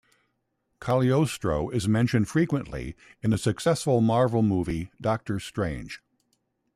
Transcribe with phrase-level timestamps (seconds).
[0.79, 6.01] Cagliostro is mentioned frequently in the successful Marvel movie Doctor Strange.